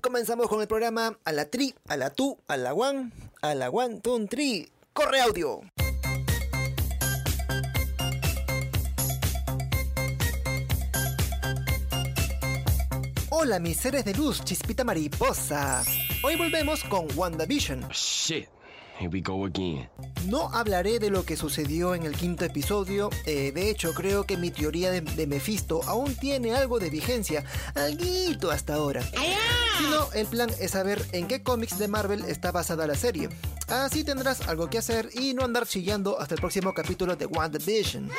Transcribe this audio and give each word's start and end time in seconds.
Comenzamos 0.00 0.46
con 0.46 0.60
el 0.60 0.68
programa 0.68 1.18
a 1.24 1.32
la 1.32 1.50
tri, 1.50 1.74
a 1.88 1.96
la 1.96 2.10
tu, 2.10 2.38
a 2.46 2.56
la 2.56 2.72
one, 2.72 3.10
a 3.42 3.52
la 3.56 3.68
one, 3.68 3.98
two, 4.00 4.28
tri. 4.28 4.70
Corre 4.92 5.20
audio. 5.20 5.60
Hola 13.30 13.58
mis 13.58 13.76
seres 13.76 14.04
de 14.04 14.14
luz, 14.14 14.44
chispita 14.44 14.84
mariposa. 14.84 15.82
Hoy 16.22 16.36
volvemos 16.36 16.84
con 16.84 17.08
WandaVision. 17.16 17.88
Shit. 17.90 18.48
Here 18.98 19.10
we 19.12 19.20
go 19.20 19.44
again. 19.44 19.88
No 20.26 20.48
hablaré 20.52 20.98
de 20.98 21.10
lo 21.10 21.24
que 21.24 21.36
sucedió 21.36 21.94
en 21.94 22.04
el 22.04 22.16
quinto 22.16 22.44
episodio, 22.44 23.10
eh, 23.26 23.50
de 23.52 23.68
hecho 23.68 23.92
creo 23.92 24.24
que 24.24 24.36
mi 24.36 24.50
teoría 24.50 24.90
de, 24.90 25.00
de 25.00 25.26
Mephisto 25.26 25.82
aún 25.86 26.14
tiene 26.14 26.54
algo 26.54 26.78
de 26.78 26.90
vigencia, 26.90 27.44
alguito 27.74 28.50
hasta 28.50 28.74
ahora. 28.74 29.02
Sino 29.78 30.12
el 30.12 30.26
plan 30.26 30.50
es 30.60 30.70
saber 30.70 31.04
en 31.12 31.26
qué 31.26 31.42
cómics 31.42 31.78
de 31.78 31.88
Marvel 31.88 32.24
está 32.26 32.52
basada 32.52 32.86
la 32.86 32.94
serie. 32.94 33.28
Así 33.68 34.04
tendrás 34.04 34.46
algo 34.46 34.70
que 34.70 34.78
hacer 34.78 35.08
y 35.12 35.34
no 35.34 35.44
andar 35.44 35.66
chillando 35.66 36.20
hasta 36.20 36.34
el 36.34 36.40
próximo 36.40 36.72
capítulo 36.72 37.16
de 37.16 37.26
WandaVision. 37.26 38.10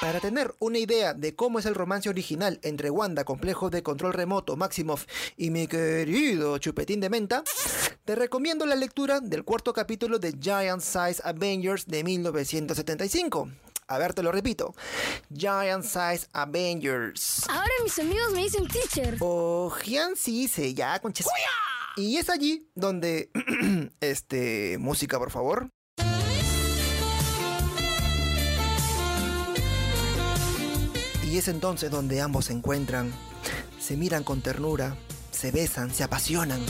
Para 0.00 0.20
tener 0.20 0.54
una 0.60 0.78
idea 0.78 1.12
de 1.12 1.34
cómo 1.34 1.58
es 1.58 1.66
el 1.66 1.74
romance 1.74 2.08
original 2.08 2.60
entre 2.62 2.88
Wanda, 2.88 3.24
complejo 3.24 3.68
de 3.68 3.82
control 3.82 4.12
remoto, 4.12 4.54
Maximoff 4.54 5.06
y 5.36 5.50
mi 5.50 5.66
querido 5.66 6.58
chupetín 6.58 7.00
de 7.00 7.10
menta, 7.10 7.42
te 8.08 8.14
recomiendo 8.14 8.64
la 8.64 8.74
lectura 8.74 9.20
del 9.20 9.44
cuarto 9.44 9.74
capítulo 9.74 10.18
de 10.18 10.32
Giant 10.40 10.80
Size 10.80 11.20
Avengers 11.24 11.86
de 11.86 12.02
1975. 12.02 13.50
A 13.86 13.98
ver, 13.98 14.14
te 14.14 14.22
lo 14.22 14.32
repito. 14.32 14.74
Giant 15.30 15.84
Size 15.84 16.26
Avengers. 16.32 17.46
Ahora 17.50 17.70
mis 17.84 17.98
amigos 17.98 18.32
me 18.32 18.44
dicen 18.44 18.66
teacher. 18.66 19.18
O 19.20 19.70
sí 20.16 20.48
se 20.48 20.72
ya, 20.72 20.98
conches. 21.00 21.26
Y 21.96 22.16
es 22.16 22.30
allí 22.30 22.66
donde... 22.74 23.30
este... 24.00 24.78
Música, 24.78 25.18
por 25.18 25.30
favor. 25.30 25.68
Y 31.30 31.36
es 31.36 31.48
entonces 31.48 31.90
donde 31.90 32.22
ambos 32.22 32.46
se 32.46 32.54
encuentran, 32.54 33.12
se 33.78 33.98
miran 33.98 34.24
con 34.24 34.40
ternura, 34.40 34.96
se 35.30 35.50
besan, 35.50 35.92
se 35.92 36.04
apasionan. 36.04 36.64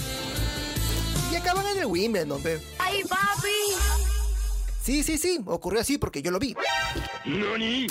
Acaban 1.38 1.66
en 1.68 1.78
el 1.78 1.86
Wimbledon, 1.86 2.42
pe. 2.42 2.60
¡Ay, 2.78 3.02
papi! 3.04 3.48
Sí, 4.82 5.04
sí, 5.04 5.18
sí, 5.18 5.38
ocurrió 5.46 5.80
así 5.80 5.96
porque 5.96 6.20
yo 6.20 6.32
lo 6.32 6.38
vi. 6.40 6.56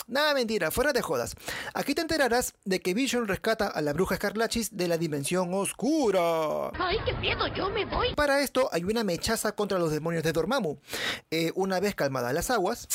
Nada, 0.07 0.33
mentira, 0.33 0.69
fuera 0.69 0.91
de 0.91 1.01
jodas. 1.01 1.33
Aquí 1.73 1.95
te 1.95 2.01
enterarás 2.01 2.55
de 2.65 2.81
que 2.81 2.93
Vision 2.93 3.27
rescata 3.27 3.67
a 3.67 3.81
la 3.81 3.93
bruja 3.93 4.15
Escarlachis 4.15 4.75
de 4.75 4.87
la 4.89 4.97
dimensión 4.97 5.53
oscura. 5.53 6.71
¡Ay, 6.77 6.97
qué 7.05 7.13
miedo! 7.13 7.47
¡Yo 7.55 7.69
me 7.69 7.85
voy! 7.85 8.15
Para 8.15 8.41
esto 8.41 8.67
hay 8.73 8.83
una 8.83 9.05
mechaza 9.05 9.53
contra 9.53 9.79
los 9.79 9.91
demonios 9.91 10.23
de 10.23 10.33
Dormammu. 10.33 10.77
Eh, 11.31 11.51
una 11.55 11.79
vez 11.79 11.95
calmadas 11.95 12.33
las 12.33 12.49
aguas... 12.49 12.87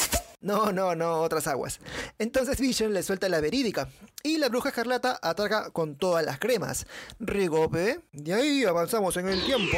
No, 0.42 0.72
no, 0.72 0.94
no, 0.96 1.20
otras 1.20 1.46
aguas. 1.46 1.78
Entonces 2.18 2.58
Vision 2.58 2.92
le 2.92 3.04
suelta 3.04 3.28
la 3.28 3.40
verídica 3.40 3.88
y 4.24 4.38
la 4.38 4.48
bruja 4.48 4.70
escarlata 4.70 5.18
ataca 5.22 5.70
con 5.70 5.96
todas 5.96 6.24
las 6.24 6.38
cremas. 6.38 6.86
Rigope. 7.20 8.00
Y 8.12 8.32
ahí 8.32 8.64
avanzamos 8.64 9.16
en 9.16 9.28
el 9.28 9.44
tiempo. 9.44 9.76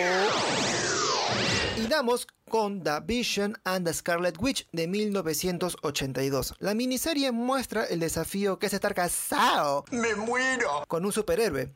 Y 1.77 1.87
damos 1.87 2.27
con 2.49 2.83
The 2.83 3.01
Vision 3.05 3.59
and 3.65 3.87
the 3.87 3.93
Scarlet 3.93 4.41
Witch 4.41 4.67
de 4.73 4.87
1982. 4.87 6.55
La 6.61 6.73
miniserie 6.73 7.31
muestra 7.31 7.85
el 7.85 8.01
desafío 8.01 8.59
que 8.59 8.67
es 8.67 8.73
estar 8.75 8.95
casado. 8.95 9.85
¡Me 9.91 10.15
muero! 10.15 10.85
Con 10.89 11.05
un 11.05 11.13
superhéroe. 11.13 11.73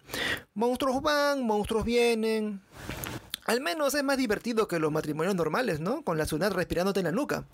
Monstruos 0.55 1.03
van, 1.03 1.43
monstruos 1.45 1.85
vienen. 1.85 2.63
Al 3.45 3.61
menos 3.61 3.95
es 3.95 4.05
más 4.05 4.17
divertido 4.17 4.69
que 4.69 4.79
los 4.79 4.93
matrimonios 4.93 5.35
normales, 5.35 5.81
¿no? 5.81 6.03
Con 6.03 6.17
la 6.17 6.27
Sunat 6.27 6.53
respirándote 6.53 7.01
en 7.01 7.07
la 7.07 7.13
nuca. 7.13 7.47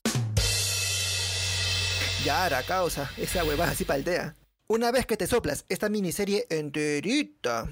Ya 2.25 2.47
hará 2.47 2.62
causa, 2.62 3.11
esa 3.19 3.45
huevada 3.45 3.73
así 3.73 3.85
paldea. 3.85 4.35
Una 4.67 4.91
vez 4.91 5.05
que 5.05 5.19
te 5.19 5.27
soplas 5.27 5.67
esta 5.69 5.91
miniserie 5.91 6.47
enterita, 6.49 7.69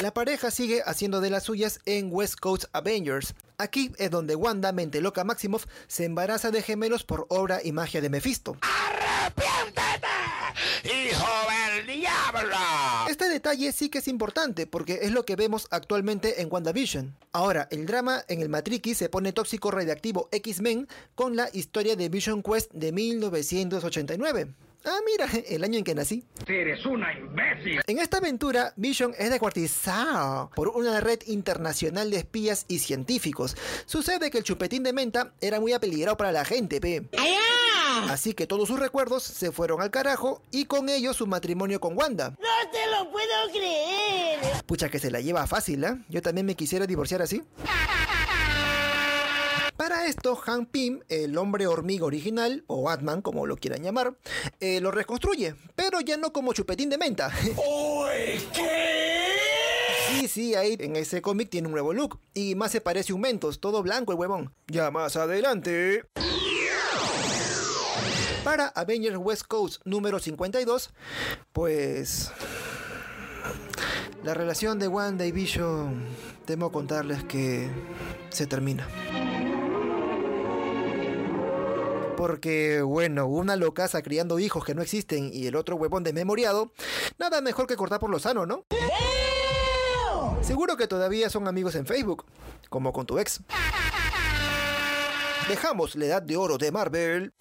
la 0.00 0.14
pareja 0.14 0.52
sigue 0.52 0.82
haciendo 0.86 1.20
de 1.20 1.30
las 1.30 1.42
suyas 1.42 1.80
en 1.84 2.08
West 2.12 2.36
Coast 2.38 2.66
Avengers. 2.72 3.34
Aquí 3.58 3.90
es 3.98 4.12
donde 4.12 4.36
Wanda, 4.36 4.70
mente 4.70 5.00
loca 5.00 5.24
Maximoff, 5.24 5.66
se 5.88 6.04
embaraza 6.04 6.52
de 6.52 6.62
gemelos 6.62 7.02
por 7.02 7.26
obra 7.28 7.58
y 7.60 7.72
magia 7.72 8.00
de 8.00 8.08
Mephisto. 8.08 8.56
¡Hijo 8.62 10.07
Este 13.08 13.28
detalle 13.28 13.72
sí 13.72 13.88
que 13.88 13.98
es 13.98 14.08
importante 14.08 14.66
porque 14.66 15.00
es 15.02 15.12
lo 15.12 15.24
que 15.24 15.36
vemos 15.36 15.66
actualmente 15.70 16.42
en 16.42 16.48
WandaVision. 16.50 17.16
Ahora, 17.32 17.68
el 17.70 17.86
drama 17.86 18.22
en 18.28 18.42
el 18.42 18.48
Matrix 18.48 18.98
se 18.98 19.08
pone 19.08 19.32
tóxico 19.32 19.70
radiactivo 19.70 20.28
X-Men 20.32 20.88
con 21.14 21.36
la 21.36 21.48
historia 21.52 21.96
de 21.96 22.08
Vision 22.08 22.42
Quest 22.42 22.72
de 22.72 22.92
1989. 22.92 24.48
Ah, 24.84 25.00
mira, 25.04 25.28
el 25.48 25.64
año 25.64 25.78
en 25.78 25.84
que 25.84 25.94
nací. 25.94 26.24
Eres 26.46 26.84
una 26.86 27.12
imbécil. 27.12 27.80
En 27.86 27.98
esta 27.98 28.18
aventura, 28.18 28.72
Vision 28.76 29.12
es 29.18 29.30
descuartizado 29.30 30.50
por 30.54 30.68
una 30.68 31.00
red 31.00 31.18
internacional 31.26 32.10
de 32.10 32.18
espías 32.18 32.64
y 32.68 32.78
científicos. 32.78 33.56
Sucede 33.86 34.30
que 34.30 34.38
el 34.38 34.44
chupetín 34.44 34.82
de 34.84 34.92
menta 34.92 35.32
era 35.40 35.60
muy 35.60 35.72
apeligrado 35.72 36.16
para 36.16 36.32
la 36.32 36.44
gente, 36.44 36.80
pe. 36.80 37.08
Así 38.08 38.34
que 38.34 38.46
todos 38.46 38.68
sus 38.68 38.78
recuerdos 38.78 39.22
se 39.22 39.52
fueron 39.52 39.80
al 39.82 39.90
carajo 39.90 40.42
y 40.50 40.66
con 40.66 40.88
ellos 40.88 41.16
su 41.16 41.26
matrimonio 41.26 41.80
con 41.80 41.96
Wanda. 41.96 42.30
¡No 42.30 42.70
te 42.70 42.86
lo 42.90 43.10
puedo 43.10 43.26
creer! 43.50 44.38
Pucha 44.66 44.88
que 44.88 44.98
se 44.98 45.10
la 45.10 45.20
lleva 45.20 45.46
fácil, 45.46 45.84
¿eh? 45.84 45.96
Yo 46.08 46.22
también 46.22 46.46
me 46.46 46.54
quisiera 46.54 46.86
divorciar 46.86 47.22
así. 47.22 47.42
Para 49.76 50.06
esto, 50.06 50.34
Hank 50.34 50.70
Pym, 50.70 51.00
el 51.08 51.38
hombre 51.38 51.66
hormiga 51.68 52.04
original, 52.04 52.64
o 52.66 52.82
Batman, 52.82 53.22
como 53.22 53.46
lo 53.46 53.56
quieran 53.56 53.82
llamar, 53.82 54.16
eh, 54.58 54.80
lo 54.80 54.90
reconstruye, 54.90 55.54
pero 55.76 56.00
ya 56.00 56.16
no 56.16 56.32
como 56.32 56.52
chupetín 56.52 56.90
de 56.90 56.98
menta. 56.98 57.30
Sí, 60.10 60.26
sí, 60.26 60.54
ahí 60.54 60.74
en 60.80 60.96
ese 60.96 61.20
cómic 61.20 61.50
tiene 61.50 61.68
un 61.68 61.72
nuevo 61.72 61.92
look. 61.92 62.18
Y 62.32 62.54
más 62.54 62.72
se 62.72 62.80
parece 62.80 63.12
a 63.12 63.14
un 63.14 63.20
Mentos, 63.20 63.60
todo 63.60 63.82
blanco 63.82 64.10
el 64.10 64.18
huevón. 64.18 64.52
Ya 64.66 64.90
más 64.90 65.16
adelante. 65.16 66.02
Para 68.48 68.68
Avengers 68.68 69.18
West 69.18 69.42
Coast 69.46 69.82
número 69.84 70.18
52, 70.18 70.88
pues. 71.52 72.32
La 74.24 74.32
relación 74.32 74.78
de 74.78 74.88
Wanda 74.88 75.26
y 75.26 75.32
Vision, 75.32 76.06
temo 76.46 76.72
contarles 76.72 77.24
que 77.24 77.70
se 78.30 78.46
termina. 78.46 78.88
Porque, 82.16 82.80
bueno, 82.80 83.26
una 83.26 83.54
locaza 83.54 84.00
criando 84.00 84.38
hijos 84.38 84.64
que 84.64 84.74
no 84.74 84.80
existen 84.80 85.28
y 85.30 85.46
el 85.46 85.54
otro 85.54 85.76
huevón 85.76 86.02
desmemoriado, 86.02 86.72
nada 87.18 87.42
mejor 87.42 87.66
que 87.66 87.76
cortar 87.76 88.00
por 88.00 88.08
lo 88.08 88.18
sano, 88.18 88.46
¿no? 88.46 88.64
Seguro 90.40 90.78
que 90.78 90.86
todavía 90.86 91.28
son 91.28 91.48
amigos 91.48 91.74
en 91.74 91.84
Facebook, 91.84 92.24
como 92.70 92.94
con 92.94 93.04
tu 93.04 93.18
ex. 93.18 93.42
Dejamos 95.50 95.96
la 95.96 96.06
edad 96.06 96.22
de 96.22 96.36
oro 96.38 96.56
de 96.56 96.72
Marvel. 96.72 97.34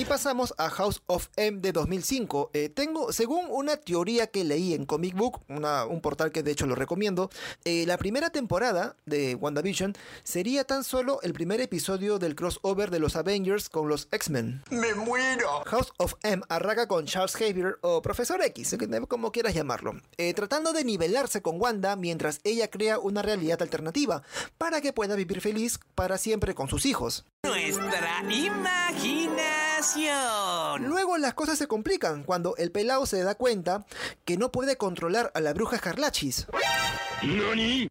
Y 0.00 0.06
pasamos 0.06 0.54
a 0.56 0.70
House 0.70 1.02
of 1.08 1.28
M 1.36 1.60
de 1.60 1.72
2005. 1.72 2.52
Eh, 2.54 2.70
tengo, 2.70 3.12
según 3.12 3.44
una 3.50 3.76
teoría 3.76 4.28
que 4.28 4.44
leí 4.44 4.72
en 4.72 4.86
Comic 4.86 5.14
Book, 5.14 5.42
una- 5.50 5.84
un 5.84 6.00
portal 6.00 6.32
que 6.32 6.42
de 6.42 6.52
hecho 6.52 6.64
lo 6.66 6.74
recomiendo, 6.74 7.28
eh, 7.66 7.84
la 7.86 7.98
primera 7.98 8.30
temporada 8.30 8.96
de 9.04 9.34
WandaVision 9.34 9.92
sería 10.22 10.64
tan 10.64 10.84
solo 10.84 11.20
el 11.20 11.34
primer 11.34 11.60
episodio 11.60 12.18
del 12.18 12.34
crossover 12.34 12.90
de 12.90 12.98
los 12.98 13.14
Avengers 13.14 13.68
con 13.68 13.88
los 13.90 14.08
X-Men. 14.10 14.62
¡Me 14.70 14.94
muero! 14.94 15.64
House 15.66 15.92
of 15.98 16.14
M 16.22 16.42
arranca 16.48 16.88
con 16.88 17.04
Charles 17.04 17.32
Xavier 17.36 17.76
o 17.82 18.00
Profesor 18.00 18.40
X, 18.42 18.74
como 19.06 19.32
quieras 19.32 19.52
llamarlo, 19.52 20.00
eh, 20.16 20.32
tratando 20.32 20.72
de 20.72 20.82
nivelarse 20.82 21.42
con 21.42 21.60
Wanda 21.60 21.94
mientras 21.96 22.40
ella 22.44 22.70
crea 22.70 22.98
una 22.98 23.20
realidad 23.20 23.60
alternativa 23.60 24.22
para 24.56 24.80
que 24.80 24.94
pueda 24.94 25.14
vivir 25.14 25.42
feliz 25.42 25.78
para 25.94 26.16
siempre 26.16 26.54
con 26.54 26.68
sus 26.70 26.86
hijos. 26.86 27.26
Nuestra 27.42 28.22
imaginación. 28.30 29.69
Luego 30.78 31.16
las 31.16 31.34
cosas 31.34 31.56
se 31.58 31.66
complican 31.66 32.22
cuando 32.24 32.54
el 32.56 32.70
pelao 32.70 33.06
se 33.06 33.22
da 33.22 33.34
cuenta 33.34 33.86
que 34.24 34.36
no 34.36 34.52
puede 34.52 34.76
controlar 34.76 35.30
a 35.34 35.40
la 35.40 35.54
bruja 35.54 35.76
Escarlachis, 35.76 36.46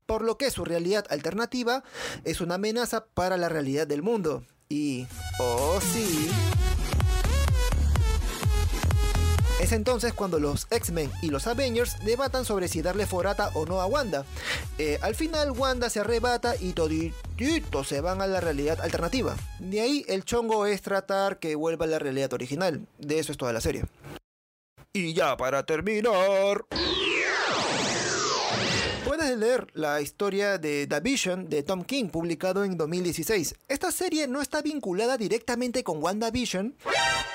por 0.06 0.24
lo 0.24 0.38
que 0.38 0.52
su 0.52 0.66
realidad 0.66 1.06
alternativa 1.10 1.84
es 2.26 2.42
una 2.42 2.56
amenaza 2.56 3.06
para 3.06 3.38
la 3.38 3.50
realidad 3.50 3.88
del 3.88 4.04
mundo. 4.04 4.44
Y, 4.70 5.08
oh 5.40 5.80
sí, 5.82 6.30
es 9.70 9.74
entonces 9.74 10.14
cuando 10.14 10.40
los 10.40 10.66
X-Men 10.72 11.12
y 11.22 11.30
los 11.30 11.46
Avengers 11.46 12.04
debatan 12.04 12.44
sobre 12.44 12.68
si 12.68 12.82
darle 12.82 13.06
forata 13.06 13.52
o 13.54 13.68
no 13.68 13.82
a 13.82 13.86
Wanda. 13.86 14.26
Eh, 14.80 14.98
al 15.02 15.14
final 15.14 15.52
Wanda 15.52 15.92
se 15.92 16.00
arrebata 16.00 16.56
y 16.60 16.74
todititos 16.74 17.88
se 17.88 18.02
van 18.02 18.20
a 18.22 18.26
la 18.26 18.40
realidad 18.40 18.82
alternativa. 18.82 19.36
De 19.60 19.82
ahí 19.82 20.06
el 20.08 20.26
chongo 20.26 20.66
es 20.66 20.82
tratar 20.82 21.38
que 21.38 21.54
vuelva 21.54 21.86
a 21.86 21.88
la 21.88 22.00
realidad 22.00 22.34
original. 22.34 22.88
De 22.98 23.20
eso 23.20 23.32
es 23.32 23.38
toda 23.38 23.54
la 23.54 23.62
serie. 23.62 23.86
Y 24.92 25.14
ya 25.14 25.38
para 25.38 25.64
terminar. 25.64 26.66
Puedes 29.06 29.38
leer 29.38 29.68
la 29.74 30.02
historia 30.02 30.58
de 30.58 30.88
The 30.88 31.00
Vision 31.00 31.50
de 31.50 31.62
Tom 31.62 31.84
King, 31.84 32.10
publicado 32.10 32.64
en 32.64 32.76
2016. 32.78 33.54
Esta 33.68 33.92
serie 33.92 34.28
no 34.28 34.42
está 34.42 34.62
vinculada 34.62 35.18
directamente 35.18 35.84
con 35.84 36.02
WandaVision, 36.02 36.76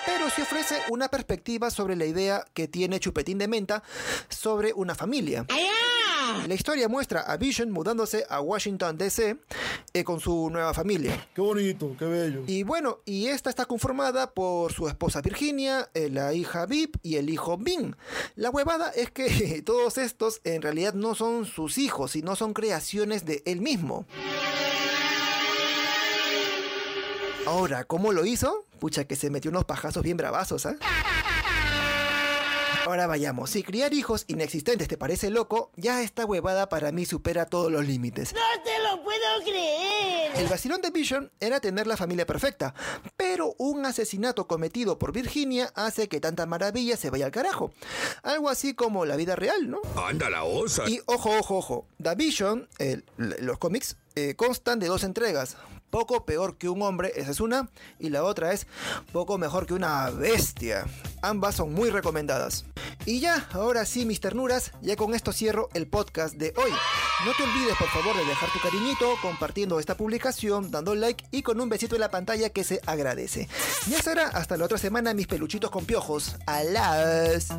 pero 0.06 0.30
sí 0.30 0.42
ofrece 0.42 0.76
una 0.90 1.08
perspectiva 1.08 1.70
sobre 1.70 1.96
la 1.96 2.04
idea 2.04 2.44
que 2.54 2.68
tiene 2.68 3.00
Chupetín 3.00 3.38
de 3.38 3.48
Menta 3.48 3.82
sobre 4.28 4.72
una 4.72 4.94
familia. 4.94 5.46
La 6.48 6.54
historia 6.54 6.88
muestra 6.88 7.20
a 7.20 7.36
Vision 7.36 7.70
mudándose 7.70 8.26
a 8.28 8.40
Washington 8.40 8.96
DC 8.98 9.36
eh, 9.92 10.04
con 10.04 10.20
su 10.20 10.48
nueva 10.50 10.74
familia. 10.74 11.28
Qué 11.34 11.40
bonito, 11.40 11.94
qué 11.98 12.06
bello. 12.06 12.42
Y 12.46 12.62
bueno, 12.62 13.00
y 13.04 13.26
esta 13.26 13.50
está 13.50 13.66
conformada 13.66 14.32
por 14.32 14.72
su 14.72 14.88
esposa 14.88 15.20
Virginia, 15.20 15.88
eh, 15.94 16.10
la 16.10 16.32
hija 16.34 16.66
Vip 16.66 16.96
y 17.02 17.16
el 17.16 17.30
hijo 17.30 17.56
Vin. 17.58 17.96
La 18.36 18.50
huevada 18.50 18.90
es 18.90 19.10
que 19.10 19.62
todos 19.66 19.98
estos 19.98 20.40
en 20.44 20.62
realidad 20.62 20.94
no 20.94 21.14
son 21.14 21.46
sus 21.46 21.78
hijos, 21.78 22.12
sino 22.12 22.36
son 22.36 22.52
creaciones 22.52 23.24
de 23.24 23.42
él 23.46 23.60
mismo. 23.60 24.06
Ahora, 27.46 27.84
¿cómo 27.84 28.12
lo 28.12 28.24
hizo? 28.24 28.63
Pucha, 28.84 29.04
que 29.06 29.16
se 29.16 29.30
metió 29.30 29.50
unos 29.50 29.64
pajazos 29.64 30.02
bien 30.02 30.18
bravazos, 30.18 30.66
¿ah? 30.66 30.76
Ahora 32.84 33.06
vayamos, 33.06 33.48
si 33.48 33.62
criar 33.62 33.94
hijos 33.94 34.26
inexistentes 34.28 34.88
te 34.88 34.98
parece 34.98 35.30
loco, 35.30 35.72
ya 35.74 36.02
esta 36.02 36.26
huevada 36.26 36.68
para 36.68 36.92
mí 36.92 37.06
supera 37.06 37.46
todos 37.46 37.72
los 37.72 37.86
límites. 37.86 38.34
¡No 38.34 38.40
te 38.62 38.78
lo 38.82 39.02
puedo 39.02 39.42
creer! 39.42 40.32
El 40.36 40.48
vacilón 40.48 40.82
de 40.82 40.90
Vision 40.90 41.32
era 41.40 41.60
tener 41.60 41.86
la 41.86 41.96
familia 41.96 42.26
perfecta, 42.26 42.74
pero 43.16 43.54
un 43.56 43.86
asesinato 43.86 44.46
cometido 44.46 44.98
por 44.98 45.12
Virginia 45.12 45.72
hace 45.76 46.10
que 46.10 46.20
tanta 46.20 46.44
maravilla 46.44 46.98
se 46.98 47.08
vaya 47.08 47.24
al 47.24 47.32
carajo. 47.32 47.72
Algo 48.22 48.50
así 48.50 48.74
como 48.74 49.06
la 49.06 49.16
vida 49.16 49.34
real, 49.34 49.70
¿no? 49.70 49.80
Anda 49.96 50.28
la 50.28 50.44
osa. 50.44 50.82
Y 50.90 51.00
ojo, 51.06 51.30
ojo, 51.38 51.56
ojo, 51.56 51.86
The 52.02 52.16
Vision, 52.16 52.68
el- 52.76 53.06
los 53.16 53.56
cómics, 53.56 53.96
eh, 54.14 54.34
constan 54.36 54.78
de 54.78 54.88
dos 54.88 55.04
entregas. 55.04 55.56
Poco 55.94 56.24
peor 56.24 56.58
que 56.58 56.68
un 56.68 56.82
hombre, 56.82 57.12
esa 57.14 57.30
es 57.30 57.38
una, 57.38 57.68
y 58.00 58.08
la 58.08 58.24
otra 58.24 58.52
es 58.52 58.66
poco 59.12 59.38
mejor 59.38 59.64
que 59.64 59.74
una 59.74 60.10
bestia. 60.10 60.86
Ambas 61.22 61.54
son 61.54 61.72
muy 61.72 61.88
recomendadas. 61.88 62.64
Y 63.06 63.20
ya, 63.20 63.48
ahora 63.52 63.84
sí, 63.84 64.04
mis 64.04 64.18
ternuras, 64.18 64.72
ya 64.82 64.96
con 64.96 65.14
esto 65.14 65.32
cierro 65.32 65.68
el 65.72 65.86
podcast 65.86 66.34
de 66.34 66.52
hoy. 66.56 66.72
No 67.24 67.30
te 67.36 67.44
olvides, 67.44 67.76
por 67.78 67.86
favor, 67.90 68.16
de 68.16 68.24
dejar 68.24 68.50
tu 68.50 68.58
cariñito 68.58 69.08
compartiendo 69.22 69.78
esta 69.78 69.96
publicación, 69.96 70.72
dando 70.72 70.96
like 70.96 71.26
y 71.30 71.42
con 71.42 71.60
un 71.60 71.68
besito 71.68 71.94
en 71.94 72.00
la 72.00 72.10
pantalla 72.10 72.50
que 72.50 72.64
se 72.64 72.80
agradece. 72.86 73.48
Ya 73.88 74.02
será 74.02 74.26
hasta 74.26 74.56
la 74.56 74.64
otra 74.64 74.78
semana, 74.78 75.14
mis 75.14 75.28
peluchitos 75.28 75.70
con 75.70 75.84
piojos. 75.84 76.34
¡Alas! 76.46 77.50